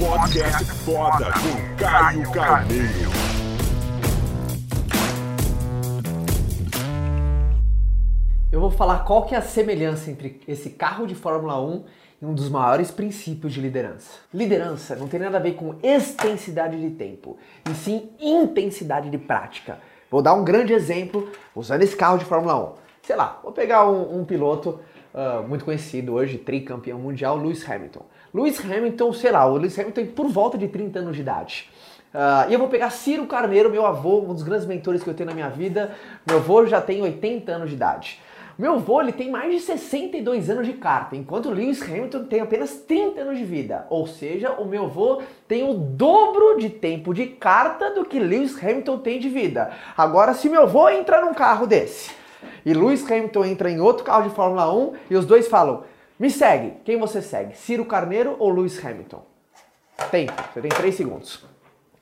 Podcast 0.00 0.64
foda 0.64 1.26
com 1.26 1.76
Caio 1.76 2.32
Carneiro. 2.32 3.10
Eu 8.50 8.60
vou 8.60 8.70
falar 8.70 9.00
qual 9.00 9.26
que 9.26 9.34
é 9.34 9.38
a 9.38 9.42
semelhança 9.42 10.10
entre 10.10 10.40
esse 10.48 10.70
carro 10.70 11.06
de 11.06 11.14
Fórmula 11.14 11.60
1 11.60 11.84
e 12.22 12.24
um 12.24 12.32
dos 12.32 12.48
maiores 12.48 12.90
princípios 12.90 13.52
de 13.52 13.60
liderança. 13.60 14.20
Liderança 14.32 14.96
não 14.96 15.06
tem 15.06 15.20
nada 15.20 15.36
a 15.36 15.40
ver 15.40 15.52
com 15.52 15.74
extensidade 15.82 16.80
de 16.80 16.96
tempo, 16.96 17.36
e 17.70 17.74
sim 17.74 18.08
intensidade 18.18 19.10
de 19.10 19.18
prática. 19.18 19.78
Vou 20.10 20.22
dar 20.22 20.32
um 20.32 20.42
grande 20.42 20.72
exemplo 20.72 21.30
usando 21.54 21.82
esse 21.82 21.94
carro 21.94 22.16
de 22.16 22.24
Fórmula 22.24 22.58
1. 22.58 22.72
Sei 23.02 23.14
lá, 23.14 23.38
vou 23.42 23.52
pegar 23.52 23.86
um, 23.86 24.20
um 24.20 24.24
piloto 24.24 24.80
uh, 25.14 25.46
muito 25.46 25.64
conhecido 25.64 26.14
hoje, 26.14 26.38
tricampeão 26.38 26.98
mundial, 26.98 27.36
Lewis 27.36 27.68
Hamilton. 27.68 28.04
Lewis 28.32 28.60
Hamilton, 28.64 29.12
sei 29.12 29.30
lá, 29.32 29.46
o 29.46 29.56
Lewis 29.56 29.78
Hamilton 29.78 30.06
por 30.06 30.28
volta 30.28 30.56
de 30.56 30.68
30 30.68 30.98
anos 30.98 31.16
de 31.16 31.22
idade. 31.22 31.70
Uh, 32.12 32.50
e 32.50 32.52
eu 32.52 32.58
vou 32.58 32.68
pegar 32.68 32.90
Ciro 32.90 33.26
Carneiro, 33.26 33.70
meu 33.70 33.86
avô, 33.86 34.20
um 34.20 34.34
dos 34.34 34.42
grandes 34.42 34.66
mentores 34.66 35.02
que 35.02 35.08
eu 35.08 35.14
tenho 35.14 35.28
na 35.28 35.34
minha 35.34 35.48
vida. 35.48 35.94
Meu 36.26 36.38
avô 36.38 36.66
já 36.66 36.80
tem 36.80 37.02
80 37.02 37.52
anos 37.52 37.70
de 37.70 37.76
idade. 37.76 38.20
Meu 38.58 38.74
avô 38.74 39.00
ele 39.00 39.12
tem 39.12 39.30
mais 39.30 39.50
de 39.50 39.60
62 39.60 40.50
anos 40.50 40.66
de 40.66 40.74
carta, 40.74 41.16
enquanto 41.16 41.48
Lewis 41.48 41.80
Hamilton 41.80 42.24
tem 42.24 42.40
apenas 42.40 42.74
30 42.74 43.22
anos 43.22 43.38
de 43.38 43.44
vida. 43.44 43.86
Ou 43.88 44.06
seja, 44.06 44.52
o 44.52 44.66
meu 44.66 44.84
avô 44.84 45.22
tem 45.48 45.66
o 45.66 45.72
dobro 45.72 46.58
de 46.58 46.68
tempo 46.68 47.14
de 47.14 47.26
carta 47.26 47.90
do 47.94 48.04
que 48.04 48.18
Lewis 48.18 48.62
Hamilton 48.62 48.98
tem 48.98 49.18
de 49.18 49.30
vida. 49.30 49.70
Agora, 49.96 50.34
se 50.34 50.48
meu 50.50 50.64
avô 50.64 50.90
entrar 50.90 51.24
num 51.24 51.32
carro 51.32 51.66
desse 51.66 52.19
e 52.64 52.72
Lewis 52.72 53.04
Hamilton 53.04 53.44
entra 53.44 53.70
em 53.70 53.80
outro 53.80 54.04
carro 54.04 54.28
de 54.28 54.34
Fórmula 54.34 54.72
1 54.72 54.94
e 55.10 55.16
os 55.16 55.26
dois 55.26 55.48
falam: 55.48 55.84
Me 56.18 56.30
segue, 56.30 56.74
quem 56.84 56.98
você 56.98 57.22
segue? 57.22 57.56
Ciro 57.56 57.84
Carneiro 57.84 58.36
ou 58.38 58.50
Lewis 58.50 58.84
Hamilton? 58.84 59.24
Tempo, 60.10 60.32
você 60.52 60.60
tem 60.60 60.70
3 60.70 60.94
segundos. 60.94 61.44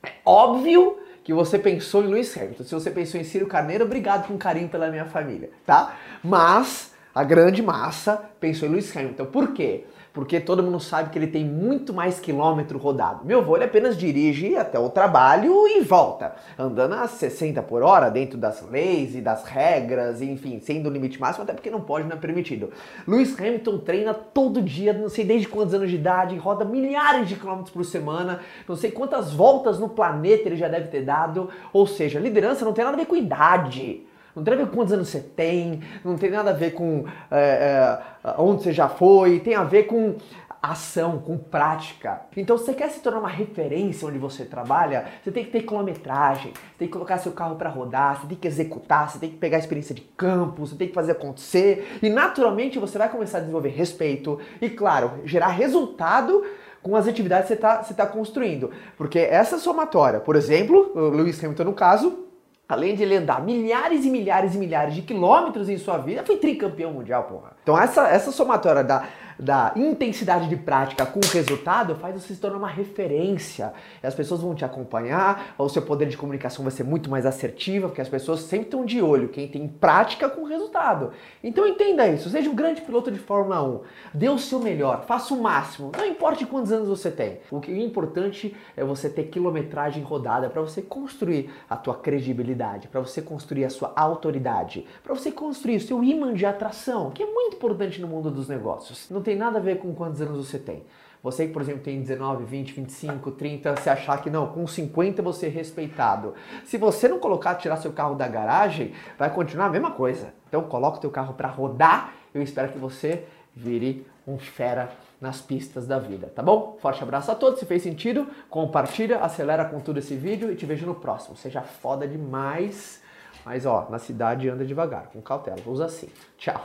É 0.02 0.10
óbvio 0.24 0.98
que 1.24 1.32
você 1.32 1.58
pensou 1.58 2.02
em 2.02 2.06
Lewis 2.06 2.36
Hamilton. 2.36 2.64
Se 2.64 2.74
você 2.74 2.90
pensou 2.90 3.20
em 3.20 3.24
Ciro 3.24 3.46
Carneiro, 3.46 3.84
obrigado 3.84 4.26
com 4.26 4.38
carinho 4.38 4.68
pela 4.68 4.88
minha 4.88 5.04
família, 5.04 5.50
tá? 5.66 5.96
Mas 6.22 6.94
a 7.18 7.24
grande 7.24 7.60
massa 7.60 8.30
pensou 8.38 8.68
em 8.68 8.70
Lewis 8.70 8.96
Hamilton. 8.96 9.26
Por 9.26 9.52
quê? 9.52 9.84
porque 10.18 10.40
todo 10.40 10.64
mundo 10.64 10.80
sabe 10.80 11.10
que 11.10 11.18
ele 11.18 11.28
tem 11.28 11.44
muito 11.44 11.94
mais 11.94 12.18
quilômetro 12.18 12.76
rodado. 12.76 13.24
Meu 13.24 13.38
avô 13.38 13.54
ele 13.54 13.66
apenas 13.66 13.96
dirige 13.96 14.56
até 14.56 14.76
o 14.76 14.88
trabalho 14.88 15.68
e 15.68 15.80
volta, 15.80 16.34
andando 16.58 16.94
a 16.94 17.06
60 17.06 17.62
por 17.62 17.84
hora 17.84 18.10
dentro 18.10 18.36
das 18.36 18.68
leis 18.68 19.14
e 19.14 19.20
das 19.20 19.44
regras, 19.44 20.20
enfim, 20.20 20.58
sendo 20.58 20.88
o 20.88 20.92
limite 20.92 21.20
máximo, 21.20 21.44
até 21.44 21.52
porque 21.52 21.70
não 21.70 21.80
pode, 21.80 22.08
não 22.08 22.16
é 22.16 22.18
permitido. 22.18 22.72
Lewis 23.06 23.38
Hamilton 23.38 23.78
treina 23.78 24.12
todo 24.12 24.60
dia, 24.60 24.92
não 24.92 25.08
sei 25.08 25.24
desde 25.24 25.46
quantos 25.46 25.72
anos 25.72 25.88
de 25.88 25.94
idade, 25.94 26.36
roda 26.36 26.64
milhares 26.64 27.28
de 27.28 27.36
quilômetros 27.36 27.72
por 27.72 27.84
semana, 27.84 28.40
não 28.66 28.74
sei 28.74 28.90
quantas 28.90 29.32
voltas 29.32 29.78
no 29.78 29.88
planeta 29.88 30.48
ele 30.48 30.56
já 30.56 30.66
deve 30.66 30.88
ter 30.88 31.02
dado, 31.02 31.48
ou 31.72 31.86
seja, 31.86 32.18
liderança 32.18 32.64
não 32.64 32.72
tem 32.72 32.84
nada 32.84 32.96
a 32.96 33.00
ver 33.00 33.06
com 33.06 33.14
idade. 33.14 34.04
Não 34.38 34.44
tem 34.44 34.54
a 34.54 34.56
ver 34.56 34.66
com 34.66 34.76
quantos 34.76 34.92
anos 34.92 35.08
você 35.08 35.20
tem, 35.20 35.82
não 36.04 36.16
tem 36.16 36.30
nada 36.30 36.50
a 36.50 36.54
ver 36.54 36.72
com 36.72 37.04
é, 37.30 37.98
é, 38.24 38.34
onde 38.38 38.62
você 38.62 38.72
já 38.72 38.88
foi, 38.88 39.40
tem 39.40 39.54
a 39.54 39.64
ver 39.64 39.84
com 39.84 40.16
ação, 40.62 41.18
com 41.18 41.38
prática. 41.38 42.22
Então, 42.36 42.58
se 42.58 42.64
você 42.64 42.74
quer 42.74 42.90
se 42.90 43.00
tornar 43.00 43.20
uma 43.20 43.28
referência 43.28 44.06
onde 44.08 44.18
você 44.18 44.44
trabalha, 44.44 45.06
você 45.22 45.30
tem 45.30 45.44
que 45.44 45.50
ter 45.50 45.62
quilometragem, 45.62 46.52
tem 46.76 46.88
que 46.88 46.92
colocar 46.92 47.18
seu 47.18 47.32
carro 47.32 47.56
para 47.56 47.70
rodar, 47.70 48.20
você 48.20 48.26
tem 48.26 48.36
que 48.36 48.48
executar, 48.48 49.08
você 49.08 49.18
tem 49.18 49.30
que 49.30 49.36
pegar 49.36 49.56
a 49.56 49.60
experiência 49.60 49.94
de 49.94 50.02
campo, 50.02 50.66
você 50.66 50.74
tem 50.74 50.88
que 50.88 50.94
fazer 50.94 51.12
acontecer 51.12 51.98
e 52.02 52.08
naturalmente 52.08 52.78
você 52.78 52.98
vai 52.98 53.08
começar 53.08 53.38
a 53.38 53.40
desenvolver 53.40 53.70
respeito 53.70 54.38
e, 54.60 54.68
claro, 54.68 55.20
gerar 55.24 55.48
resultado 55.48 56.44
com 56.82 56.96
as 56.96 57.06
atividades 57.06 57.48
que 57.48 57.54
você 57.54 57.54
está 57.54 57.82
tá 57.82 58.06
construindo. 58.06 58.70
Porque 58.96 59.18
essa 59.18 59.58
somatória, 59.58 60.20
por 60.20 60.36
exemplo, 60.36 60.90
o 60.94 61.08
Lewis 61.10 61.42
Hamilton 61.42 61.64
no 61.64 61.72
caso, 61.72 62.27
além 62.68 62.94
de 62.94 63.02
ele 63.02 63.16
andar 63.16 63.42
milhares 63.42 64.04
e 64.04 64.10
milhares 64.10 64.54
e 64.54 64.58
milhares 64.58 64.94
de 64.94 65.02
quilômetros 65.02 65.68
em 65.68 65.78
sua 65.78 65.96
vida, 65.96 66.22
foi 66.24 66.36
tricampeão 66.36 66.92
mundial, 66.92 67.24
porra. 67.24 67.52
Então 67.62 67.78
essa, 67.78 68.08
essa 68.08 68.30
somatória 68.30 68.84
da 68.84 69.04
da 69.38 69.72
intensidade 69.76 70.48
de 70.48 70.56
prática 70.56 71.06
com 71.06 71.20
o 71.20 71.28
resultado 71.28 71.94
faz 71.96 72.14
você 72.14 72.34
se 72.34 72.40
tornar 72.40 72.58
uma 72.58 72.68
referência. 72.68 73.72
As 74.02 74.14
pessoas 74.14 74.40
vão 74.40 74.54
te 74.54 74.64
acompanhar, 74.64 75.54
o 75.56 75.68
seu 75.68 75.82
poder 75.82 76.08
de 76.08 76.16
comunicação 76.16 76.64
vai 76.64 76.72
ser 76.72 76.84
muito 76.84 77.08
mais 77.08 77.24
assertivo, 77.24 77.88
porque 77.88 78.00
as 78.00 78.08
pessoas 78.08 78.40
sempre 78.40 78.66
estão 78.66 78.84
de 78.84 79.00
olho 79.00 79.28
quem 79.28 79.46
tem 79.46 79.68
prática 79.68 80.28
com 80.28 80.44
resultado. 80.44 81.12
Então 81.42 81.66
entenda 81.66 82.08
isso, 82.08 82.30
seja 82.30 82.50
um 82.50 82.54
grande 82.54 82.80
piloto 82.80 83.10
de 83.10 83.18
Fórmula 83.18 83.62
1, 83.62 83.80
dê 84.14 84.28
o 84.28 84.38
seu 84.38 84.58
melhor, 84.58 85.04
faça 85.06 85.34
o 85.34 85.40
máximo, 85.40 85.92
não 85.96 86.06
importa 86.06 86.44
quantos 86.46 86.72
anos 86.72 86.88
você 86.88 87.10
tem. 87.10 87.38
O 87.50 87.60
que 87.60 87.70
é 87.70 87.78
importante 87.78 88.56
é 88.76 88.84
você 88.84 89.08
ter 89.08 89.24
quilometragem 89.24 90.02
rodada 90.02 90.48
para 90.48 90.62
você 90.62 90.82
construir 90.82 91.50
a 91.68 91.76
tua 91.76 91.94
credibilidade, 91.94 92.88
para 92.88 93.00
você 93.00 93.20
construir 93.20 93.64
a 93.64 93.70
sua 93.70 93.92
autoridade, 93.94 94.86
para 95.02 95.14
você 95.14 95.30
construir 95.30 95.76
o 95.76 95.80
seu 95.80 96.02
imã 96.02 96.32
de 96.32 96.46
atração, 96.46 97.10
que 97.10 97.22
é 97.22 97.26
muito 97.26 97.56
importante 97.56 98.00
no 98.00 98.08
mundo 98.08 98.30
dos 98.30 98.48
negócios. 98.48 99.08
Não 99.10 99.22
tem 99.28 99.36
nada 99.36 99.58
a 99.58 99.60
ver 99.60 99.78
com 99.78 99.94
quantos 99.94 100.22
anos 100.22 100.46
você 100.46 100.58
tem. 100.58 100.82
Você 101.22 101.46
que, 101.46 101.52
por 101.52 101.60
exemplo, 101.60 101.82
tem 101.82 102.00
19, 102.00 102.44
20, 102.44 102.72
25, 102.72 103.30
30, 103.32 103.76
se 103.76 103.90
achar 103.90 104.22
que 104.22 104.30
não, 104.30 104.46
com 104.46 104.66
50 104.66 105.20
você 105.20 105.46
é 105.46 105.48
respeitado. 105.50 106.32
Se 106.64 106.78
você 106.78 107.08
não 107.08 107.18
colocar, 107.18 107.56
tirar 107.56 107.76
seu 107.76 107.92
carro 107.92 108.14
da 108.14 108.26
garagem, 108.26 108.94
vai 109.18 109.28
continuar 109.28 109.66
a 109.66 109.68
mesma 109.68 109.90
coisa. 109.90 110.32
Então 110.48 110.62
coloca 110.62 110.96
o 110.96 111.00
teu 111.00 111.10
carro 111.10 111.34
para 111.34 111.48
rodar. 111.48 112.14
Eu 112.32 112.40
espero 112.40 112.72
que 112.72 112.78
você 112.78 113.24
vire 113.54 114.06
um 114.26 114.38
fera 114.38 114.90
nas 115.20 115.42
pistas 115.42 115.86
da 115.86 115.98
vida, 115.98 116.32
tá 116.34 116.42
bom? 116.42 116.78
Forte 116.80 117.02
abraço 117.02 117.30
a 117.30 117.34
todos. 117.34 117.60
Se 117.60 117.66
fez 117.66 117.82
sentido, 117.82 118.26
compartilha, 118.48 119.18
acelera 119.18 119.64
com 119.66 119.78
tudo 119.80 119.98
esse 119.98 120.14
vídeo 120.14 120.50
e 120.50 120.56
te 120.56 120.64
vejo 120.64 120.86
no 120.86 120.94
próximo. 120.94 121.36
Seja 121.36 121.60
foda 121.60 122.08
demais. 122.08 123.02
Mas 123.44 123.66
ó, 123.66 123.88
na 123.90 123.98
cidade 123.98 124.48
anda 124.48 124.64
devagar, 124.64 125.08
com 125.12 125.20
cautela. 125.20 125.58
Usa 125.66 125.84
assim. 125.84 126.08
Tchau. 126.38 126.64